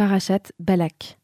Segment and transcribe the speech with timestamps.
[0.00, 1.18] Parachat Balak.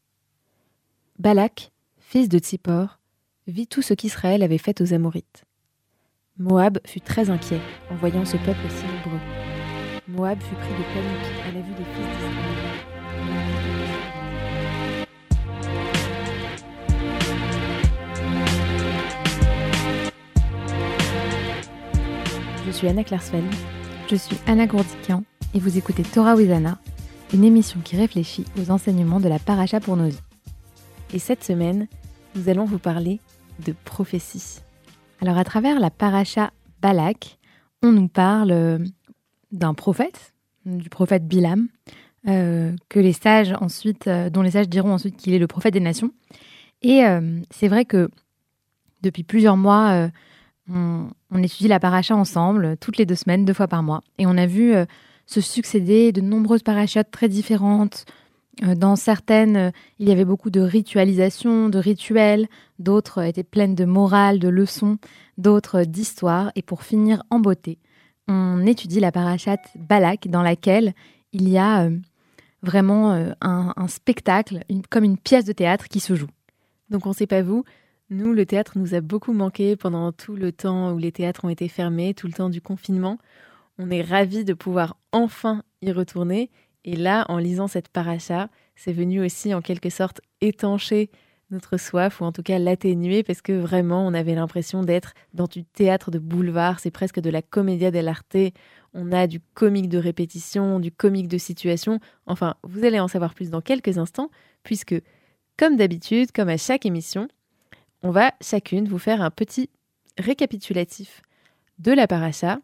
[1.17, 2.99] Balak, fils de Tsippor,
[3.47, 5.45] vit tout ce qu'Israël avait fait aux Amorites.
[6.37, 7.59] Moab fut très inquiet
[7.89, 9.19] en voyant ce peuple si nombreux.
[10.07, 12.53] Moab fut pris de panique à la vue des fils d'Israël.
[22.67, 23.51] Je suis Anna Klarsfeld.
[24.07, 25.23] Je suis Anna Gourdikian
[25.55, 26.77] et vous écoutez Torah Wizana,
[27.33, 30.19] une émission qui réfléchit aux enseignements de la paracha pour nos vies.
[31.13, 31.87] Et cette semaine,
[32.35, 33.19] nous allons vous parler
[33.65, 34.59] de prophétie.
[35.21, 36.51] Alors à travers la paracha
[36.81, 37.37] Balak,
[37.83, 38.79] on nous parle euh,
[39.51, 40.33] d'un prophète,
[40.65, 41.67] du prophète Bilam,
[42.27, 45.73] euh, que les sages ensuite, euh, dont les sages diront ensuite qu'il est le prophète
[45.73, 46.11] des nations.
[46.83, 47.01] Et
[47.49, 48.07] c'est vrai que
[49.01, 50.11] depuis plusieurs mois,
[50.69, 54.03] on, on étudie la paracha ensemble, toutes les deux semaines, deux fois par mois.
[54.19, 54.75] Et on a vu
[55.27, 58.05] se succéder de nombreuses parachates très différentes.
[58.63, 62.47] Euh, Dans certaines, euh, il y avait beaucoup de ritualisation, de rituels,
[62.79, 64.97] d'autres étaient pleines de morale, de leçons,
[65.37, 66.51] d'autres d'histoire.
[66.55, 67.77] Et pour finir en beauté,
[68.27, 70.93] on étudie la parachate Balak, dans laquelle
[71.33, 71.97] il y a euh,
[72.63, 76.29] vraiment euh, un, spectacle, comme une pièce de théâtre qui se joue.
[76.89, 77.63] Donc on sait pas vous,
[78.09, 81.49] nous le théâtre nous a beaucoup manqué pendant tout le temps où les théâtres ont
[81.49, 83.17] été fermés, tout le temps du confinement.
[83.79, 86.49] On est ravis de pouvoir enfin y retourner
[86.83, 91.09] et là en lisant cette paracha, c'est venu aussi en quelque sorte étancher
[91.49, 95.47] notre soif ou en tout cas l'atténuer parce que vraiment on avait l'impression d'être dans
[95.47, 98.37] du théâtre de boulevard, c'est presque de la commedia dell'arte.
[98.93, 101.99] On a du comique de répétition, du comique de situation.
[102.25, 104.29] Enfin, vous allez en savoir plus dans quelques instants
[104.63, 104.95] puisque
[105.57, 107.27] comme d'habitude, comme à chaque émission,
[108.03, 109.69] on va chacune vous faire un petit
[110.17, 111.21] récapitulatif
[111.79, 112.59] de la paracha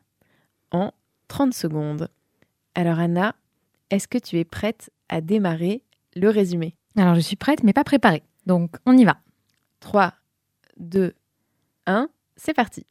[0.71, 0.91] en
[1.33, 2.09] 30 secondes.
[2.75, 3.33] Alors Anna,
[3.89, 5.81] est-ce que tu es prête à démarrer
[6.15, 6.75] le résumé?
[6.95, 8.21] Alors je suis prête, mais pas préparée.
[8.45, 9.17] Donc on y va.
[9.79, 10.13] 3,
[10.77, 11.15] 2,
[11.87, 12.85] 1, c'est parti.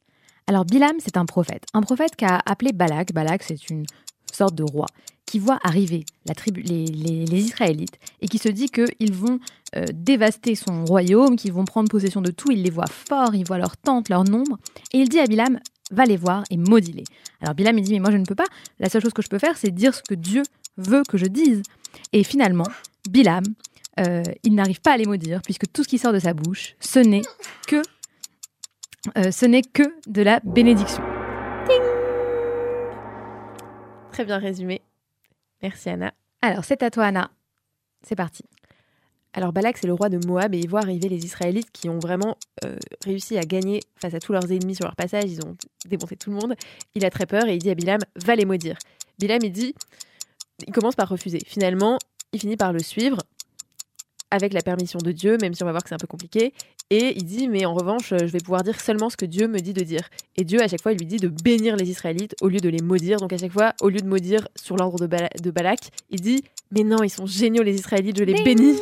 [0.47, 1.63] Alors Bilam, c'est un prophète.
[1.73, 3.13] Un prophète qu'a appelé Balak.
[3.13, 3.85] Balak, c'est une
[4.33, 4.87] sorte de roi
[5.25, 9.39] qui voit arriver la tribu, les, les- les Israélites et qui se dit qu'ils vont
[9.77, 12.51] euh, dévaster son royaume, qu'ils vont prendre possession de tout.
[12.51, 14.59] Il les voit forts, il voit leur tente, leur nombre.
[14.91, 15.59] Et il dit à Bilam,
[15.93, 17.03] va les voir et maudis-les.
[17.41, 18.47] Alors Bilam, il dit, mais moi je ne peux pas.
[18.79, 20.43] La seule chose que je peux faire, c'est dire ce que Dieu
[20.77, 21.61] veut que je dise.
[22.11, 22.67] Et finalement,
[23.09, 23.43] Bilam,
[23.99, 26.75] euh, il n'arrive pas à les maudire puisque tout ce qui sort de sa bouche,
[26.79, 27.21] ce n'est
[27.67, 27.81] que
[29.17, 31.03] euh, ce n'est que de la bénédiction.
[34.11, 34.81] Très bien résumé.
[35.61, 36.13] Merci Anna.
[36.41, 37.31] Alors, c'est à toi, Anna.
[38.03, 38.43] C'est parti.
[39.33, 41.97] Alors Balak, c'est le roi de Moab et il voit arriver les Israélites qui ont
[41.99, 45.25] vraiment euh, réussi à gagner face à tous leurs ennemis sur leur passage.
[45.25, 45.55] Ils ont
[45.87, 46.53] démonté tout le monde.
[46.93, 48.77] Il a très peur et il dit à Bilam, va les maudire.
[49.17, 49.73] Bilam, il dit,
[50.67, 51.39] il commence par refuser.
[51.47, 51.97] Finalement,
[52.31, 53.17] il finit par le suivre
[54.29, 56.53] avec la permission de Dieu, même si on va voir que c'est un peu compliqué.
[56.89, 59.59] Et il dit, mais en revanche, je vais pouvoir dire seulement ce que Dieu me
[59.59, 60.09] dit de dire.
[60.35, 62.69] Et Dieu, à chaque fois, il lui dit de bénir les Israélites au lieu de
[62.69, 63.17] les maudire.
[63.17, 65.79] Donc à chaque fois, au lieu de maudire sur l'ordre de, Bala- de Balak,
[66.11, 68.77] il dit, mais non, ils sont géniaux les Israélites, je les Ding bénis.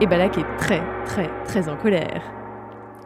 [0.00, 2.22] Et Balak est très, très, très en colère.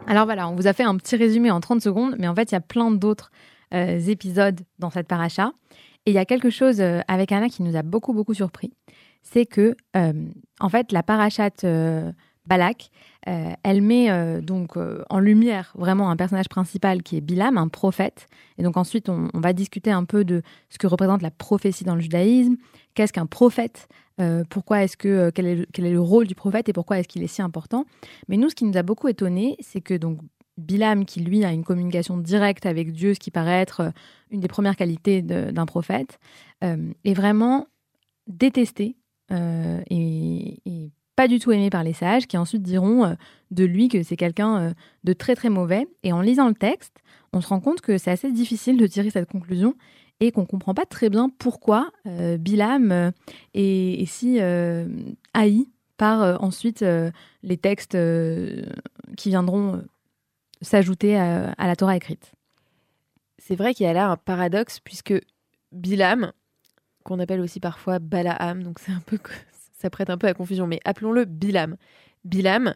[0.07, 2.51] Alors voilà, on vous a fait un petit résumé en 30 secondes, mais en fait,
[2.51, 3.31] il y a plein d'autres
[3.73, 5.51] euh, épisodes dans cette paracha.
[6.05, 8.71] Et il y a quelque chose euh, avec Anna qui nous a beaucoup, beaucoup surpris.
[9.23, 10.13] C'est que, euh,
[10.59, 11.65] en fait, la parachate
[12.45, 12.91] Balak,
[13.25, 14.77] elle met donc
[15.09, 18.27] en lumière vraiment un personnage principal qui est Bilam, un prophète.
[18.59, 21.95] Et donc ensuite, on va discuter un peu de ce que représente la prophétie dans
[21.95, 22.55] le judaïsme.
[22.93, 23.87] Qu'est-ce qu'un prophète?
[24.21, 26.99] Euh, Pourquoi est-ce que euh, quel est, quel est le rôle du prophète et pourquoi
[26.99, 27.85] est-ce qu'il est si important?
[28.27, 30.19] Mais nous, ce qui nous a beaucoup étonné, c'est que donc
[30.57, 33.89] Bilam, qui lui a une communication directe avec Dieu, ce qui paraît être euh,
[34.31, 36.19] une des premières qualités d'un prophète,
[36.61, 37.67] est vraiment
[38.27, 38.95] détesté
[39.31, 43.15] et, pas du tout aimé par les sages, qui ensuite diront
[43.51, 45.87] de lui que c'est quelqu'un de très très mauvais.
[46.03, 46.97] Et en lisant le texte,
[47.31, 49.75] on se rend compte que c'est assez difficile de tirer cette conclusion
[50.19, 53.11] et qu'on comprend pas très bien pourquoi euh, Bilam euh,
[53.53, 54.87] est, si euh,
[55.33, 56.83] haï par euh, ensuite
[57.43, 57.97] les textes
[59.17, 59.83] qui viendront
[60.61, 62.33] s'ajouter à, la Torah écrite.
[63.37, 65.13] C'est vrai qu'il y a là un paradoxe, puisque
[65.71, 66.31] Bilam,
[67.03, 69.19] qu'on appelle aussi parfois Balaam, donc c'est un peu,
[69.73, 71.77] ça prête un peu à confusion, mais appelons-le Bilam.
[72.23, 72.73] Bilam,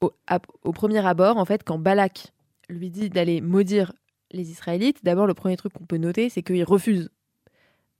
[0.00, 2.32] au premier abord, en fait, quand Balak
[2.68, 3.92] lui dit d'aller maudire
[4.32, 7.10] les Israélites, d'abord le premier truc qu'on peut noter, c'est qu'il refuse.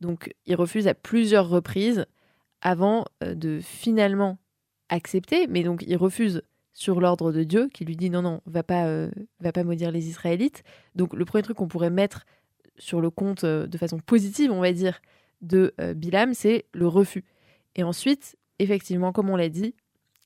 [0.01, 2.07] Donc il refuse à plusieurs reprises
[2.61, 4.39] avant euh, de finalement
[4.89, 6.43] accepter, mais donc il refuse
[6.73, 9.91] sur l'ordre de Dieu qui lui dit non non va pas euh, va pas maudire
[9.91, 10.63] les Israélites.
[10.95, 12.25] Donc le premier truc qu'on pourrait mettre
[12.79, 15.01] sur le compte euh, de façon positive, on va dire,
[15.41, 17.25] de Bilam, c'est le refus.
[17.75, 19.75] Et ensuite, effectivement, comme on l'a dit,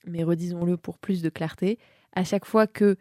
[0.05, 1.79] mais redisons-le pour plus de clarté,
[2.13, 2.97] à chaque fois que,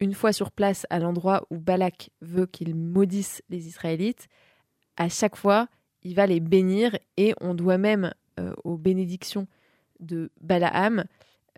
[0.00, 4.28] une fois sur place à l'endroit où Balak veut qu'il maudisse les Israélites,
[4.96, 5.68] à chaque fois,
[6.02, 9.46] il va les bénir et on doit même euh, aux bénédictions
[10.00, 11.04] de Balaam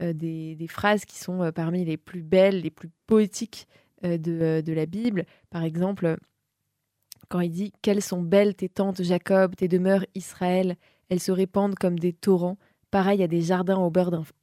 [0.00, 3.66] euh, des, phrases qui sont euh, parmi les plus belles, les plus poétiques
[4.02, 5.24] de, de, la Bible.
[5.50, 6.16] Par exemple,
[7.28, 10.76] quand il dit Quelles sont belles tes tentes Jacob, tes demeures Israël,
[11.08, 12.58] elles se répandent comme des torrents,
[12.90, 13.90] pareil à des jardins au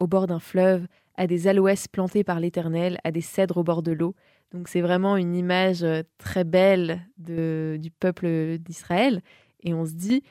[0.08, 3.92] bord d'un fleuve, à des aloès plantés par l'Éternel, à des cèdres au bord de
[3.92, 4.16] l'eau.
[4.52, 5.86] Donc c'est vraiment une image
[6.18, 9.22] très belle du peuple d'Israël.
[9.62, 10.24] Et on se dit,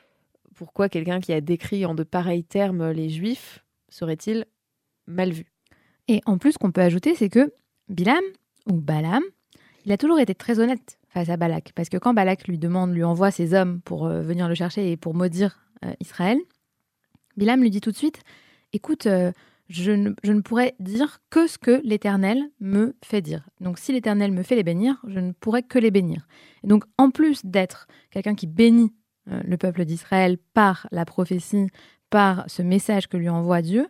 [0.55, 4.45] pourquoi quelqu'un qui a décrit en de pareils termes les Juifs serait-il
[5.07, 5.45] mal vu?
[6.07, 7.53] Et en plus, qu'on peut ajouter, c'est que
[7.89, 8.23] Bilam,
[8.69, 9.23] ou Balaam,
[9.85, 11.71] il a toujours été très honnête face à Balak.
[11.75, 14.91] Parce que quand Balak lui demande, lui envoie ses hommes pour euh, venir le chercher
[14.91, 16.39] et pour maudire euh, Israël,
[17.37, 18.21] Bilam lui dit tout de suite
[18.73, 19.31] Écoute, euh,
[19.69, 23.47] je, ne, je, ne, pourrais dire que ce que l'Éternel me fait dire.
[23.61, 26.27] Donc si l'Éternel me fait les bénir, je ne pourrais que les bénir.
[26.63, 28.93] Et donc en plus d'être quelqu'un qui bénit
[29.29, 31.67] euh, le peuple d'Israël par la prophétie,
[32.09, 33.87] par ce message que lui envoie Dieu.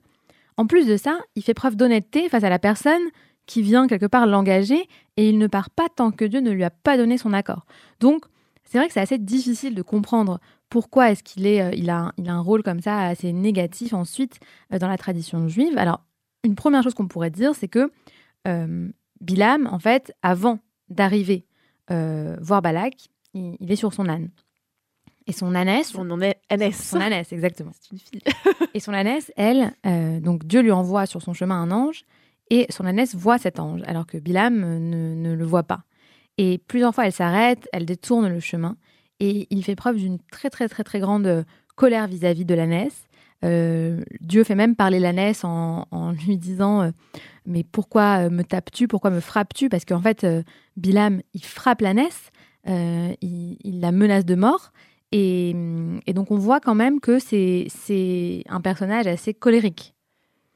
[0.58, 3.02] En plus de ça, il fait preuve d'honnêteté face à la personne
[3.46, 4.88] qui vient quelque part l'engager
[5.18, 7.66] et il ne part pas tant que Dieu ne lui a pas donné son accord.
[8.00, 8.25] Donc,
[8.64, 10.40] c'est vrai que c'est assez difficile de comprendre
[10.74, 13.94] pourquoi est-ce qu'il est, euh, il a, il a un rôle comme ça assez négatif
[13.94, 14.40] ensuite
[14.74, 15.78] euh, dans la tradition juive?
[15.78, 16.02] Alors,
[16.44, 17.92] une première chose qu'on pourrait dire, c'est que
[19.22, 20.58] Bilam, en fait, avant
[20.90, 21.46] d'arriver
[21.88, 22.96] voir Balak,
[23.36, 24.31] il, est sur son âne.
[25.28, 25.90] Et son ânesse.
[25.90, 26.90] Son ânesse.
[26.90, 27.70] Son ânesse, exactement.
[27.80, 28.22] C'est une fille.
[28.74, 32.04] et son ânesse, elle, euh, donc Dieu lui envoie sur son chemin un ange,
[32.50, 35.84] et son ânesse voit cet ange, alors que Bilam ne, ne le voit pas.
[36.40, 38.75] Et plusieurs fois, elle s'arrête, elle détourne le chemin,
[39.19, 41.45] et il fait preuve d'une très, très, très, très grande
[41.75, 43.07] colère vis-à-vis de l'ânesse.
[43.44, 45.86] Euh, Dieu fait même parler l'ânesse en,
[46.25, 46.92] lui disant euh,
[47.45, 49.69] Mais pourquoi me tapes-tu Pourquoi me frappes-tu?
[49.69, 50.25] Parce qu'en fait,
[50.77, 52.31] Bilam, il frappe l'ânesse,
[52.65, 54.71] il, la menace de mort.
[55.12, 55.54] Et,
[56.07, 59.94] donc on voit quand même que c'est un personnage assez colérique.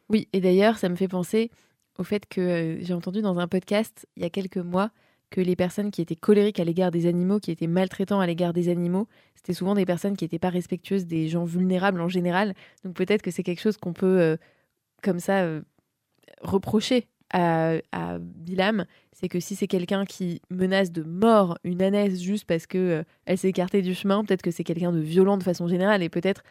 [0.09, 1.51] Oui, et d'ailleurs ça me fait penser
[1.99, 4.91] au fait que euh, j'ai entendu dans un podcast il y a quelques mois
[5.29, 8.53] que les personnes qui étaient colériques à l'égard des animaux, qui étaient maltraitants à l'égard
[8.53, 12.53] des animaux, c'était souvent des personnes qui n'étaient pas respectueuses des gens vulnérables en général.
[12.83, 14.37] Donc peut-être que c'est quelque chose qu'on peut, euh,
[15.03, 15.61] comme ça, euh,
[16.41, 22.21] reprocher à, à Bilam, c'est que si c'est quelqu'un qui menace de mort une ânesse
[22.21, 25.37] juste parce que euh, elle s'est écartée du chemin, peut-être que c'est quelqu'un de violent
[25.37, 26.43] de façon générale et peut-être,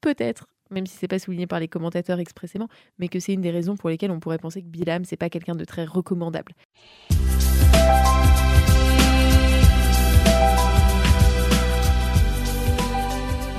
[0.00, 2.68] peut-être, même si c'est pas souligné par les commentateurs expressément,
[2.98, 5.30] mais que c'est une des raisons pour lesquelles on pourrait penser que Bilam c'est pas
[5.30, 6.52] quelqu'un de très recommandable.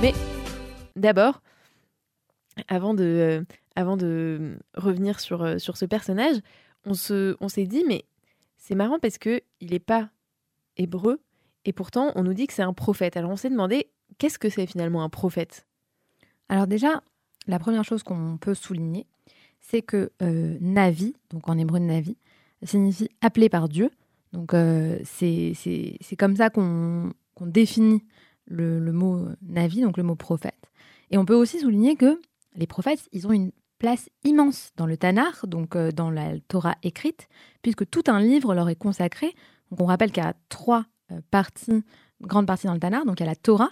[0.02, 0.14] Mais
[0.96, 1.40] d'abord,
[2.66, 3.44] avant de,
[3.76, 6.38] euh, de revenir sur, euh, sur ce personnage,
[6.84, 8.04] on s'est dit, mais
[8.56, 10.10] c'est marrant parce que il n'est pas
[10.76, 11.20] hébreu,
[11.64, 13.16] et pourtant on nous dit que c'est un prophète.
[13.16, 15.68] Alors on s'est demandé, qu'est-ce que c'est finalement un prophète?
[16.48, 17.04] Alors déjà,
[17.46, 19.06] la première chose qu'on peut souligner,
[19.60, 22.16] c'est que euh, Navi, donc en hébreu Navi,
[22.64, 23.88] signifie appelé par Dieu.
[24.32, 25.54] Donc euh, c'est
[26.18, 28.02] comme ça qu'on définit
[28.46, 30.70] le, mot Navi, donc le mot prophète.
[31.10, 32.20] Et on peut aussi souligner que
[32.54, 36.76] les prophètes, ils ont une place immense dans le Tanakh, donc euh, dans la Torah
[36.82, 37.28] écrite,
[37.62, 39.34] puisque tout un livre leur est consacré.
[39.70, 41.82] Donc on rappelle qu'il y a trois euh, parties,
[42.20, 43.04] grandes parties dans le Tanakh.
[43.06, 43.70] Donc il y a la Torah,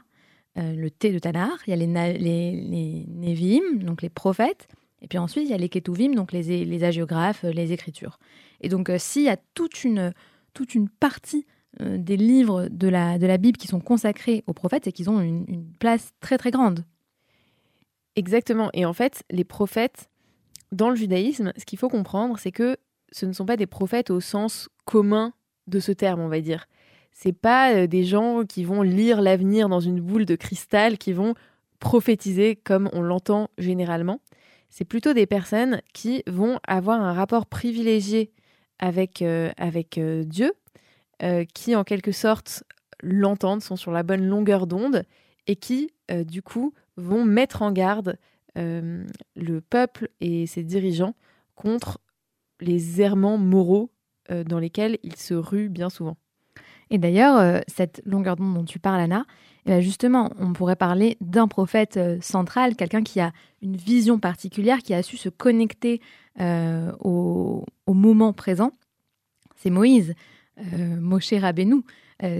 [0.59, 4.69] euh, le thé de Tanakh, il y a les, les, Nevim, donc les prophètes,
[5.01, 8.19] et puis ensuite il y a les Ketuvim, donc les, les agiographes, les écritures.
[8.61, 10.13] Et donc s'il y a toute une,
[10.55, 11.47] toute une partie
[11.79, 15.21] des livres de la, de la Bible qui sont consacrés aux prophètes, c'est qu'ils ont
[15.21, 16.85] une, place très très grande.
[18.17, 18.71] Exactement.
[18.75, 20.11] Et en fait, les prophètes,
[20.73, 22.77] dans le judaïsme, ce qu'il faut comprendre, c'est que
[23.13, 25.33] ce ne sont pas des prophètes au sens commun
[25.69, 26.67] de ce terme, on va dire.
[27.13, 31.13] C'est pas euh, des gens qui vont lire l'avenir dans une boule de cristal, qui
[31.13, 31.35] vont
[31.79, 34.21] prophétiser comme on l'entend généralement.
[34.69, 38.33] C'est plutôt des personnes qui vont avoir un rapport privilégié
[38.79, 40.53] avec, euh, avec euh, Dieu,
[41.55, 42.65] qui en quelque sorte
[43.03, 45.05] l'entendent, sont sur la bonne longueur d'onde,
[45.47, 45.91] et qui,
[46.27, 48.17] du coup, vont mettre en garde
[48.59, 49.05] euh,
[49.37, 51.15] le peuple et ses dirigeants
[51.55, 52.01] contre
[52.61, 53.93] les errements moraux
[54.31, 56.17] euh, dans lesquels ils se ruent bien souvent.
[56.91, 59.25] Et d'ailleurs, euh, cette longueur d'onde dont tu parles, Anna,
[59.67, 64.79] eh ben, justement, on pourrait parler d'un prophète central, quelqu'un qui a une vision particulière,
[64.79, 66.01] qui a su se connecter
[66.41, 68.73] au, moment présent.
[69.57, 70.15] C'est Moïse,
[71.01, 71.83] Moshe Rabbeinu,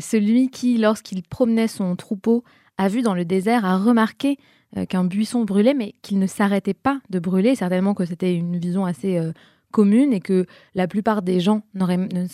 [0.01, 2.45] celui qui, lorsqu'il promenait son troupeau
[2.77, 4.39] a vu dans le désert, a remarqué
[4.77, 7.57] euh, qu'un buisson brûlait, mais qu'il ne s'arrêtait pas de brûler.
[7.57, 9.33] Certainement que c'était une vision assez euh,
[9.73, 11.85] commune et que la plupart des gens ne,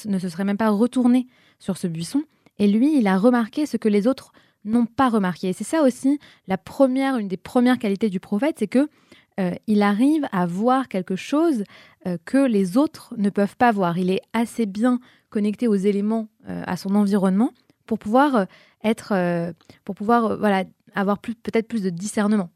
[0.06, 1.26] ne, se seraient même pas retournés
[1.58, 2.22] sur ce buisson.
[2.58, 4.32] Et lui, il a remarqué ce que les autres
[4.66, 5.48] n'ont pas remarqué.
[5.48, 8.88] Et c'est ça aussi la première, une des premières qualités du prophète, c'est que
[9.38, 11.64] euh, il arrive à voir quelque chose
[12.24, 13.98] que les autres ne peuvent pas voir.
[13.98, 17.50] Il est assez bien connecté aux éléments, à son environnement,
[17.84, 18.46] pour pouvoir
[18.84, 19.52] être,
[19.84, 20.62] pour pouvoir voilà,
[20.94, 22.50] avoir peut-être plus de discernement.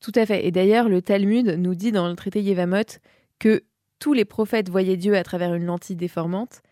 [0.00, 0.46] Tout à fait.
[0.46, 2.98] Et d'ailleurs, le Talmud nous dit dans le traité Yevamot
[3.38, 3.62] que
[3.98, 6.62] tous les prophètes voyaient Dieu à travers une lentille déformante,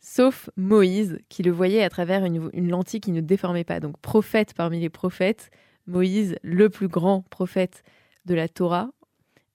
[0.00, 3.80] sauf Moïse, qui le voyait à travers une, lentille qui ne déformait pas.
[3.80, 5.50] Donc, prophète parmi les prophètes,
[5.86, 7.82] Moïse, le plus grand prophète
[8.24, 8.90] de la Torah,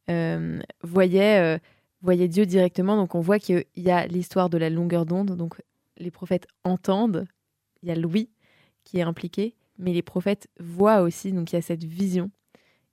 [0.09, 1.59] euh, voyait,
[2.03, 2.95] euh, Dieu directement.
[2.95, 5.35] Donc, on voit qu'il y a l'histoire de la longueur d'onde.
[5.35, 5.55] Donc,
[5.97, 7.27] les prophètes entendent.
[7.81, 8.29] Il y a Louis
[8.83, 12.29] qui est impliqué mais les prophètes voient aussi, donc il y a cette vision.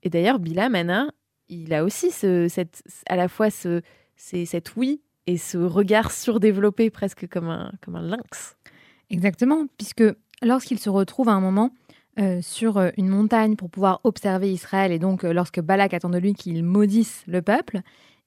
[0.02, 1.10] Et d'ailleurs, Bilam,
[1.48, 3.82] il a aussi ce, cette, à la fois ce,
[4.16, 8.56] cette oui et ce regard surdéveloppé, presque comme un, comme un lynx.
[9.10, 10.04] Exactement, puisque
[10.42, 11.72] lorsqu'il se retrouve à un moment
[12.18, 16.08] euh, sur euh, une montagne pour pouvoir observer Israël, et donc euh, lorsque Balak attend
[16.08, 17.80] de lui qu'il maudisse le peuple,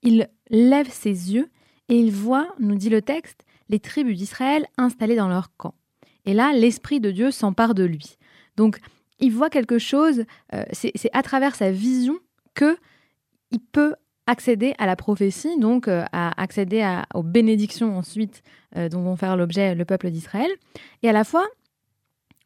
[0.03, 1.49] il lève ses yeux
[1.87, 5.73] et il voit, nous dit le texte, les tribus d'Israël installées dans leur camp.
[6.25, 8.17] Et là, l'Esprit de Dieu s'empare de lui.
[8.57, 8.79] Donc,
[9.17, 10.23] il voit quelque chose,
[10.71, 12.19] c'est à travers sa vision
[12.53, 12.77] que
[13.51, 13.95] il peut
[14.27, 18.43] accéder à la prophétie, donc à accéder aux bénédictions ensuite
[18.75, 20.49] dont vont faire l'objet le peuple d'Israël.
[21.03, 21.45] Et à la fois,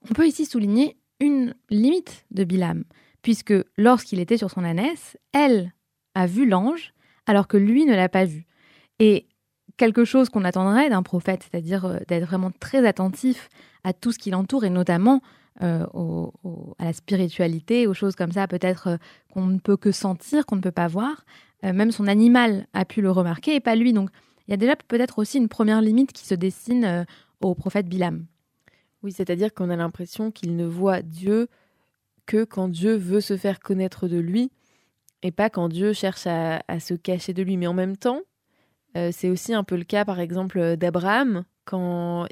[0.10, 2.84] on peut ici souligner une limite de Bilam,
[3.22, 5.74] puisque lorsqu'il était sur son ânesse, elle
[6.16, 6.94] a vu l'ange,
[7.26, 8.46] alors que lui ne l'a pas vu.
[9.00, 9.28] Et
[9.78, 13.50] quelque chose qu'on attendrait d'un prophète, c'est-à-dire d'être vraiment très attentif
[13.84, 15.22] à tout ce qui l'entoure, et notamment
[15.62, 15.86] euh,
[16.80, 18.98] à la spiritualité, aux choses comme ça, peut-être euh,
[19.32, 21.26] qu'on ne peut que sentir, qu'on ne peut pas voir.
[21.64, 23.94] Euh, même son animal a pu le remarquer et pas lui.
[23.94, 24.10] Donc
[24.48, 27.06] il y a déjà peut-être aussi une première limite qui se dessine
[27.40, 28.26] au prophète Bilam.
[29.04, 31.48] Oui, c'est-à-dire qu'on a l'impression qu'il ne voit Dieu
[32.26, 34.50] que quand Dieu veut se faire connaître de lui
[35.22, 37.58] et pas quand Dieu cherche à, se cacher de lui.
[37.58, 38.22] Mais en même temps,
[39.12, 42.28] c'est aussi un peu le cas, par exemple, d'Abraham, quand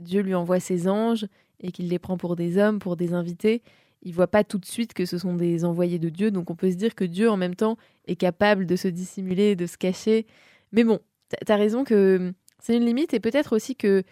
[0.00, 1.26] Dieu lui envoie ses anges
[1.60, 3.62] et qu'il les prend pour des hommes, pour des invités,
[4.02, 6.30] il voit pas tout de suite que ce sont des envoyés de Dieu.
[6.30, 9.56] Donc on peut se dire que Dieu en même temps est capable de se dissimuler,
[9.56, 10.26] de se cacher.
[10.72, 14.04] Mais bon, tu as raison que c'est une limite et peut-être aussi que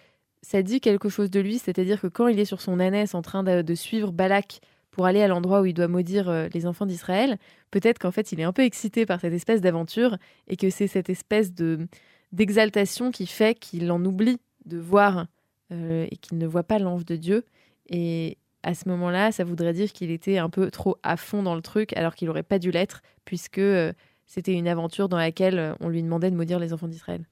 [0.47, 3.23] ça dit quelque chose de lui, c'est-à-dire que quand il est sur son ânesse en
[3.23, 4.61] train de, suivre Balak
[4.93, 7.37] pour aller à l'endroit où il doit maudire euh, les enfants d'Israël,
[7.73, 10.87] peut-être qu'en fait il est un peu excité par cette espèce d'aventure et que c'est
[10.87, 11.89] cette espèce de
[12.31, 15.27] d'exaltation qui fait qu'il en oublie de voir
[15.73, 17.45] euh, et qu'il ne voit pas l'ange de Dieu.
[17.89, 21.57] Et à ce moment-là, ça voudrait dire qu'il était un peu trop à fond dans
[21.57, 23.93] le truc, alors qu'il n'aurait pas dû l'être, puisque euh,
[24.27, 27.27] c'était une aventure dans laquelle on lui demandait de maudire les enfants d'Israël.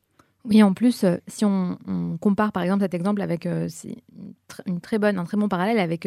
[0.45, 1.79] Oui, en plus, si on,
[2.21, 6.07] compare par exemple cet exemple avec une, très bonne, un très bon parallèle avec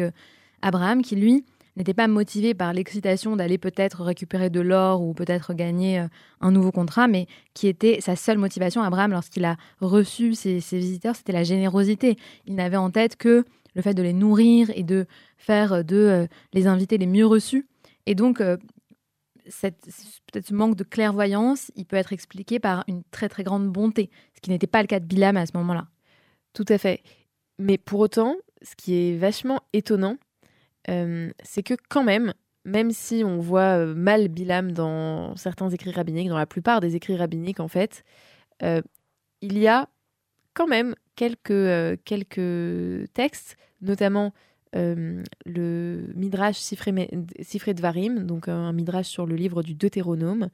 [0.62, 1.44] Abraham, qui lui
[1.78, 6.08] n'était pas motivé par l'excitation d'aller peut-être récupérer de l'or ou peut-être gagner euh,
[6.40, 11.16] un nouveau contrat, mais qui était sa seule motivation, Abraham, lorsqu'il a reçu ses, visiteurs,
[11.16, 12.16] c'était la générosité.
[12.46, 16.26] Il n'avait en tête que le fait de les nourrir et de faire de euh,
[16.52, 17.66] les invités les mieux reçus.
[18.06, 18.56] Et donc, euh,
[19.50, 24.10] peut-être ce manque de clairvoyance, il peut être expliqué par une très très grande bonté,
[24.34, 25.88] ce qui n'était pas le cas de Bilam à ce moment-là.
[26.52, 27.02] Tout à fait.
[27.58, 30.16] Mais pour autant, ce qui est vachement étonnant,
[30.88, 32.32] euh, c'est que quand même,
[32.64, 36.96] même si on voit euh, mal Bilam dans certains écrits rabbiniques, dans la plupart des
[36.96, 38.04] écrits rabbiniques en fait,
[38.62, 38.82] euh,
[39.40, 39.88] il y a
[40.54, 44.32] quand même quelques, quelques textes, notamment
[44.74, 50.48] le Midrash Sifré de Varim, donc un Midrash sur le livre du Deutéronome,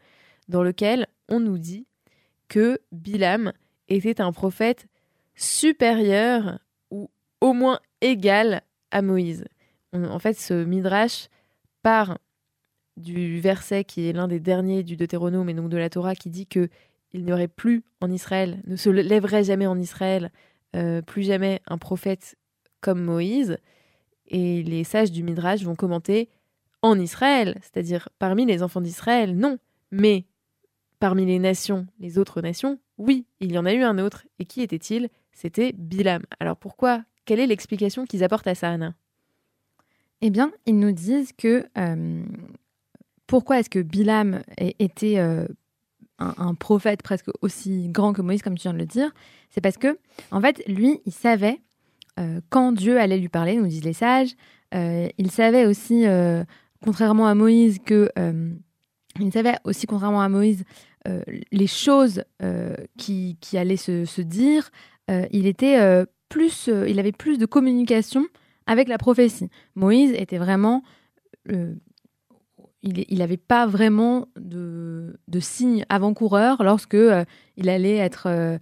[0.48, 1.86] dans lequel on nous dit
[2.48, 3.52] que Bilam
[3.88, 4.86] était un prophète
[5.34, 6.58] supérieur
[6.90, 9.44] ou au moins égal à Moïse
[9.94, 11.28] en fait, ce midrash
[11.82, 12.18] part
[12.96, 16.30] du verset qui est l'un des derniers du Deutéronome et donc de la Torah qui
[16.30, 16.68] dit que
[17.12, 20.32] il n'y aurait plus en Israël, ne se lèverait jamais en Israël,
[20.74, 22.34] euh, plus jamais un prophète
[22.80, 23.58] comme Moïse.
[24.34, 26.28] Et les sages du Midrash vont commenter
[26.82, 29.58] en Israël, c'est-à-dire parmi les enfants d'Israël, non,
[29.92, 30.24] mais
[30.98, 34.26] parmi les nations, les autres nations, oui, il y en a eu un autre.
[34.40, 35.08] Et qui était-il?
[35.30, 36.24] C'était Bilam.
[36.40, 37.04] Alors pourquoi?
[37.26, 38.96] Quelle est l'explication qu'ils apportent à ça, Anna?
[40.20, 42.24] Eh bien, ils nous disent que euh,
[43.28, 45.46] pourquoi est-ce que Bilam était euh,
[46.18, 49.12] un, prophète presque aussi grand que Moïse, comme tu viens de le dire?
[49.50, 49.96] C'est parce que,
[50.32, 51.60] en fait, lui, il savait
[52.48, 54.34] quand Dieu allait lui parler, nous disent les sages,
[54.72, 56.04] il savait aussi,
[56.82, 58.10] contrairement à Moïse, que
[59.20, 60.64] il savait aussi, contrairement à Moïse,
[61.50, 62.24] les choses
[62.96, 64.70] qui, allaient se, dire.
[65.08, 68.24] il était plus, il avait plus de communication
[68.66, 69.50] avec la prophétie.
[69.74, 70.82] Moïse était vraiment
[72.84, 77.24] il n'avait pas vraiment de, de signe avant-coureur lorsque euh,
[77.56, 78.58] il allait être euh,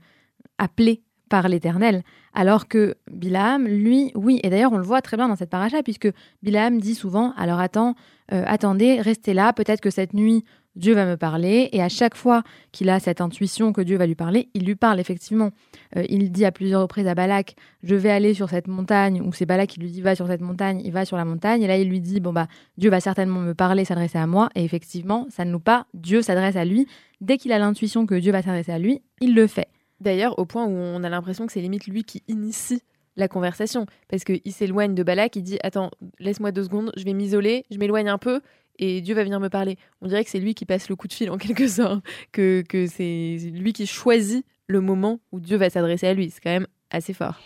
[0.59, 1.02] appelé
[1.33, 2.03] par l'Éternel.
[2.35, 5.83] Alors que Bilam, lui, oui, et d'ailleurs on le voit très bien dans cette paracha,
[5.83, 6.11] puisque
[6.43, 7.95] Bilam dit souvent, alors attends,
[8.35, 10.45] euh, attendez, restez là, peut-être que cette nuit,
[10.77, 11.71] Dieu va me parler.
[11.73, 14.75] Et à chaque fois qu'il a cette intuition que Dieu va lui parler, il lui
[14.75, 15.53] parle effectivement.
[15.97, 19.33] Euh, il dit à plusieurs reprises à Balak, je vais aller sur cette montagne, ou
[19.33, 21.62] c'est Balak qui lui dit, va sur cette montagne, il va sur la montagne.
[21.62, 22.47] Et là, il lui dit, bon bah,
[22.77, 24.51] Dieu va certainement me parler, s'adresser à moi.
[24.55, 26.87] Et effectivement, ça ne nous pas, Dieu s'adresse à lui.
[27.23, 29.69] Dès qu'il a l'intuition que Dieu va s'adresser à lui, il le fait.
[30.02, 32.82] D'ailleurs, au point où on a l'impression que c'est limite lui qui initie
[33.16, 33.87] la conversation.
[34.09, 37.78] Parce qu'il s'éloigne de Balak, il dit Attends, laisse-moi deux secondes, je vais m'isoler, je
[37.78, 38.40] m'éloigne un peu,
[38.78, 39.78] et Dieu va venir me parler.
[40.00, 42.62] On dirait que c'est lui qui passe le coup de fil en quelque sorte, que,
[42.68, 46.30] que c'est lui qui choisit le moment où Dieu va s'adresser à lui.
[46.30, 47.40] C'est quand même assez fort.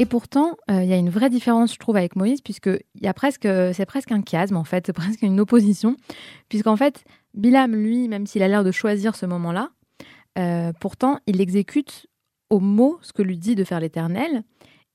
[0.00, 2.68] Et pourtant, euh, il y a une vraie différence, je trouve, avec Moïse, puisque
[3.00, 5.96] y a presque, c'est presque un chiasme, en fait, c'est presque une opposition,
[6.48, 9.70] puisqu'en fait, Bilam, lui, même s'il a l'air de choisir ce moment-là,
[10.36, 12.08] euh, pourtant, il exécute
[12.50, 14.42] au mot ce que lui dit de faire l'Éternel.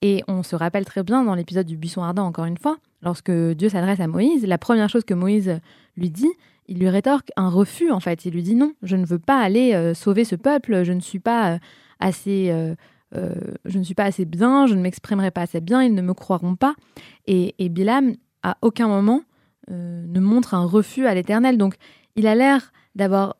[0.01, 3.31] Et on se rappelle très bien dans l'épisode du buisson ardent, encore une fois, lorsque
[3.31, 5.59] Dieu s'adresse à Moïse, la première chose que Moïse
[5.95, 6.31] lui dit,
[6.67, 8.25] il lui rétorque un refus, en fait.
[8.25, 11.01] Il lui dit non, je ne veux pas aller euh, sauver ce peuple, je ne
[11.01, 11.57] suis pas
[12.01, 12.75] assez...
[13.15, 13.33] Euh,
[13.65, 16.13] je ne suis pas assez bien, je ne m'exprimerai pas assez bien, ils ne me
[16.13, 16.75] croiront pas.
[17.25, 19.21] Et, et Bilam, à aucun moment,
[19.69, 21.59] ne montre un refus à l'Éternel.
[21.59, 21.75] Donc,
[22.15, 23.35] il a l'air d'avoir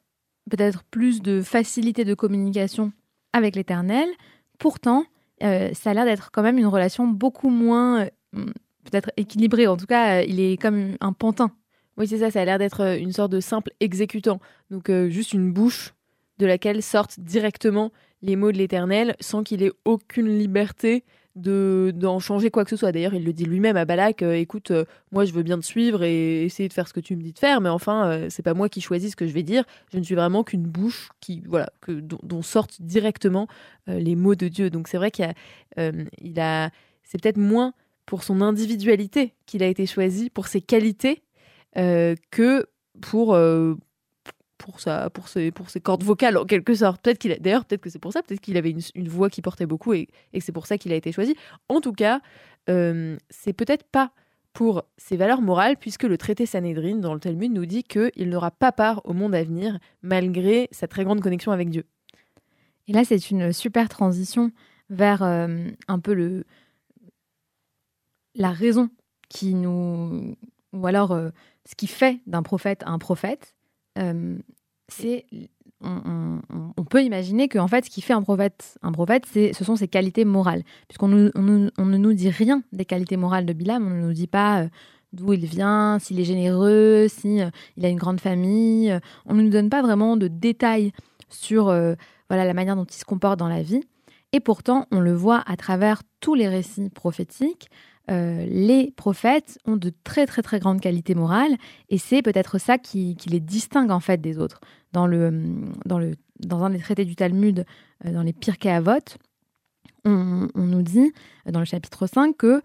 [0.50, 2.92] peut-être plus de facilité de communication
[3.34, 4.08] avec l'Éternel.
[4.58, 5.06] Pourtant,
[5.44, 8.46] euh, ça a l'air d'être quand même une relation beaucoup moins euh,
[8.84, 9.68] peut-être équilibrée.
[9.68, 11.52] En tout cas, euh, il est comme un pantin.
[11.98, 14.40] Oui, c'est ça, ça a l'air d'être une sorte de simple exécutant.
[14.70, 15.94] Donc juste une bouche
[16.38, 21.03] de laquelle sortent directement les mots de l'Éternel sans qu'il ait aucune liberté
[21.36, 22.92] de d'en changer quoi que ce soit.
[22.92, 25.66] D'ailleurs, il le dit lui-même à Balak euh, écoute, euh, moi je veux bien te
[25.66, 28.27] suivre et essayer de faire ce que tu me dis de faire, mais enfin, euh,
[28.29, 29.64] c'est pas moi qui choisis ce que je vais dire.
[29.94, 33.48] Je ne suis vraiment qu'une bouche qui voilà que dont, sortent directement
[33.88, 34.70] les mots de Dieu.
[34.70, 36.72] Donc c'est vrai qu'il a, il a
[37.03, 37.74] c'est peut-être moins
[38.05, 41.22] pour son individualité qu'il a été choisi, pour ses qualités,
[41.75, 42.68] que
[43.01, 43.38] pour
[44.59, 47.01] pour sa pour ses pour ses cordes vocales en quelque sorte.
[47.01, 49.65] Peut-être qu'il d'ailleurs peut-être que c'est pour ça, peut-être qu'il avait une, voix qui portait
[49.65, 51.35] beaucoup et, et c'est pour ça qu'il a été choisi.
[51.67, 52.22] En tout cas,
[52.69, 54.11] euh, c'est peut-être pas
[54.53, 58.51] pour ses valeurs morales, puisque le traité Sanhedrin dans le Talmud nous dit qu'il n'aura
[58.51, 61.85] pas part au monde à venir, malgré sa très grande connexion avec Dieu.
[62.87, 64.51] Et là, c'est une super transition
[64.89, 66.43] vers euh, un peu le
[68.35, 68.89] la raison
[69.29, 70.35] qui nous
[70.74, 71.29] ou alors euh,
[71.65, 73.55] ce qui fait d'un prophète un prophète
[74.88, 75.25] c'est
[75.81, 79.88] on, peut imaginer que en fait, ce qui fait un prophète, un ce sont ses
[79.88, 84.14] qualités morales, puisqu'on ne nous dit rien des qualités morales de Bilam, on ne nous
[84.14, 84.68] dit pas euh,
[85.14, 89.44] d'où il vient, s'il est généreux, si euh, il a une grande famille, on ne
[89.44, 90.92] nous donne pas vraiment de détails
[91.29, 93.81] sur voilà la manière dont il se comporte dans la vie.
[94.31, 97.70] Et pourtant, on le voit à travers tous les récits prophétiques.
[98.09, 101.55] Euh, les prophètes ont de très très très grandes qualités morales
[101.89, 104.61] et c'est peut-être ça qui, les distingue en fait des autres.
[104.94, 105.31] Dans, le,
[105.85, 107.65] dans, le, dans un des traités du Talmud,
[108.05, 108.98] euh, dans les Pirkei Avot,
[110.05, 111.11] on, on, nous dit
[111.48, 112.61] euh, dans le chapitre 5 que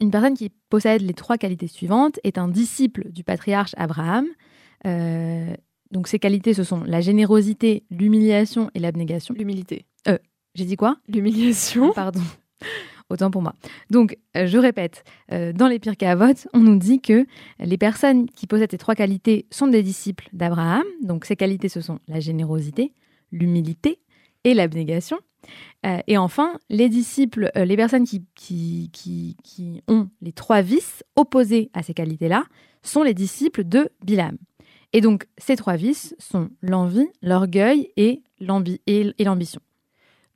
[0.00, 4.26] une personne qui possède les trois qualités suivantes est un disciple du patriarche Abraham.
[5.90, 9.34] donc ces qualités, ce sont la générosité, l'humiliation et l'abnégation.
[9.36, 9.86] L'humilité.
[10.56, 10.96] J'ai dit quoi?
[11.06, 11.92] L'humiliation.
[11.92, 12.22] Pardon
[13.10, 13.54] autant pour moi.
[13.90, 17.26] Donc, euh, je répète, euh, dans les Pirkei Avot, on nous dit que
[17.60, 20.82] les personnes qui possèdent ces trois qualités sont des disciples d'Abraham.
[21.02, 22.94] Donc, ces qualités, ce sont la générosité,
[23.30, 24.00] l'humilité
[24.44, 25.18] et l'abnégation.
[25.84, 31.04] Euh, et enfin, les disciples, les personnes qui, qui, qui, qui, ont les trois vices
[31.16, 32.44] opposés à ces qualités-là,
[32.82, 34.38] sont les disciples de Bilam.
[34.94, 39.60] Et donc, ces trois vices sont l'envie, l'orgueil et l'ambition.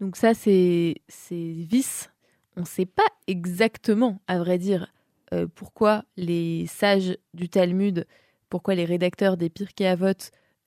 [0.00, 2.10] Donc ça, c'est ces vices
[2.56, 4.92] on ne sait pas exactement, à vrai dire,
[5.32, 8.06] euh, pourquoi les sages du Talmud,
[8.48, 10.12] pourquoi les rédacteurs des Pirkei Avot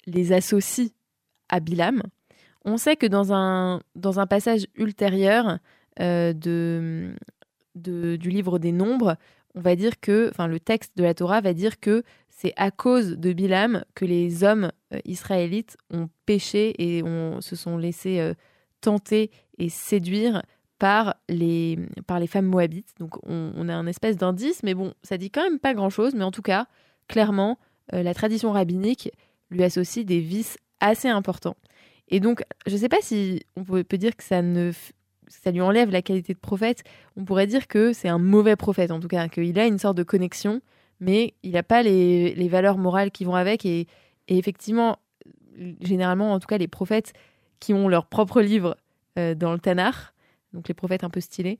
[0.05, 0.89] les associent
[1.49, 2.01] à Bilam.
[2.65, 5.59] On sait que dans un, dans un passage ultérieur
[5.99, 7.15] euh, de,
[7.75, 9.17] du livre des Nombres,
[9.53, 12.71] on va dire que, enfin, le texte de la Torah va dire que c'est à
[12.71, 18.33] cause de Bilam que les hommes euh, israélites ont péché et on, se sont laissés
[18.83, 20.43] tenter et séduire
[20.77, 22.93] par les, par les femmes moabites.
[22.99, 26.13] Donc on, a un espèce d'indice, mais bon, ça dit quand même pas grand-chose.
[26.13, 26.67] Mais en tout cas,
[27.07, 27.57] clairement,
[27.93, 29.11] euh, la tradition rabbinique
[29.49, 31.55] lui associe des vices assez importants.
[32.09, 34.71] Et donc, je ne sais pas si on peut, dire que ça ne
[35.27, 36.83] ça lui enlève la qualité de prophète.
[37.15, 39.97] On pourrait dire que c'est un mauvais prophète, en tout cas, qu'il a une sorte
[39.97, 40.61] de connexion,
[40.99, 43.65] mais il n'a pas les, les, valeurs morales qui vont avec.
[43.65, 43.87] Et,
[44.27, 44.97] et, effectivement,
[45.81, 47.13] généralement, en tout cas, les prophètes
[47.63, 48.75] qui ont leur propre livre
[49.17, 49.95] euh, dans le Tanakh,
[50.51, 51.59] donc les prophètes un peu stylés,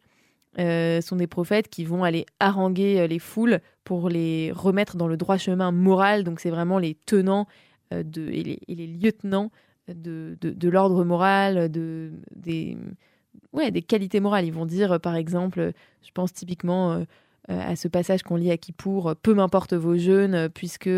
[0.60, 5.08] euh, sont des prophètes qui vont aller haranguer euh, les foules pour les remettre dans
[5.08, 6.26] le droit chemin moral.
[6.26, 7.48] Donc c'est vraiment les tenants
[7.92, 9.50] de, et, les, lieutenants
[9.88, 12.78] de, de, l'ordre moral, de, des,
[13.54, 14.46] ouais, des qualités morales.
[14.46, 17.06] Ils vont dire, par exemple, je pense typiquement
[17.48, 20.90] à ce passage qu'on lit à Kippour, peu m'importe vos jeûnes, puisque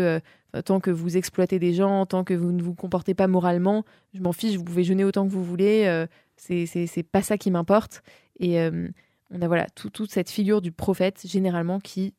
[0.64, 4.20] tant que vous exploitez des gens, tant que vous ne vous comportez pas moralement, je
[4.20, 8.02] m'en fiche, vous pouvez jeûner autant que vous voulez, c'est pas ça qui m'importe.
[8.38, 8.88] Et euh,
[9.30, 12.14] on a voilà toute cette figure du prophète, généralement, qui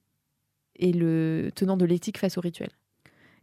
[0.80, 2.70] est le tenant de l'éthique face au rituel.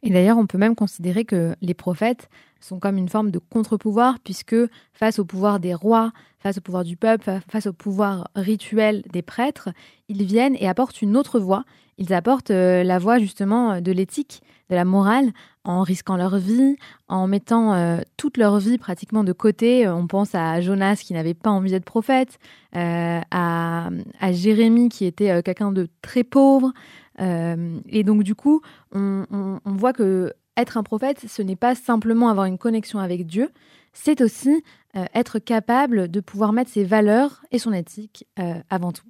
[0.03, 2.29] Et d'ailleurs, on peut même considérer que les prophètes
[2.61, 4.57] sont comme une forme de contre-pouvoir, puisque
[4.93, 9.23] face au pouvoir des rois, face au pouvoir du peuple, face au pouvoir rituel des
[9.23, 9.71] prêtres,
[10.09, 11.65] ils viennent et apportent une autre voix.
[11.99, 15.33] Ils apportent euh, la voix justement de l'éthique, de la morale,
[15.65, 16.77] en risquant leur vie,
[17.09, 19.89] en mettant euh, toute leur vie pratiquement de côté.
[19.89, 22.39] On pense à Jonas qui n'avait pas envie d'être prophète,
[22.77, 23.91] euh, à,
[24.33, 26.73] Jérémie qui était quelqu'un de très pauvre,
[27.21, 28.61] euh, et donc du coup,
[28.93, 33.51] on, voit que être un prophète, ce n'est pas simplement avoir une connexion avec Dieu,
[33.93, 34.63] c'est aussi
[34.97, 39.07] euh, être capable de pouvoir mettre ses valeurs et son éthique euh, avant tout.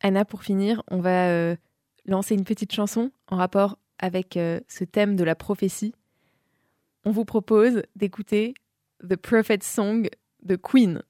[0.00, 1.54] Anna, pour finir, on va
[2.06, 5.92] lancer une petite chanson en rapport avec ce thème de la prophétie.
[7.04, 8.54] On vous propose d'écouter
[9.08, 10.08] The Prophet Song
[10.42, 11.02] de Queen.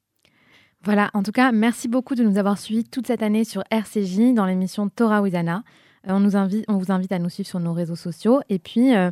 [0.83, 4.35] Voilà, en tout cas, merci beaucoup de nous avoir suivis toute cette année sur RCJ
[4.35, 5.65] dans l'émission Torah Wizana.
[6.07, 8.59] Euh, on, nous invite, on vous invite à nous suivre sur nos réseaux sociaux et
[8.59, 9.11] puis euh,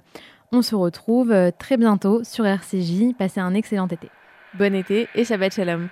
[0.53, 3.15] on se retrouve euh, très bientôt sur RCJ.
[3.19, 4.09] Passez un excellent été.
[4.55, 5.89] Bon été et Shabbat Shalom.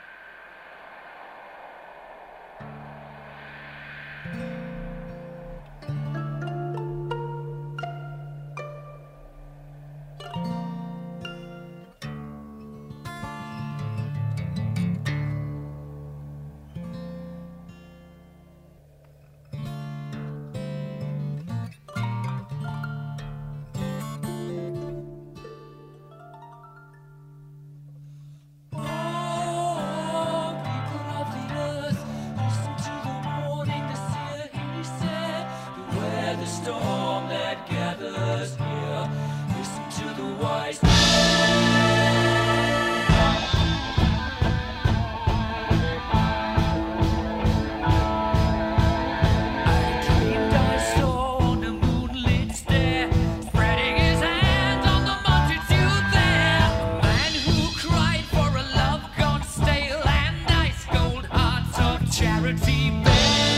[62.15, 63.54] charity bell.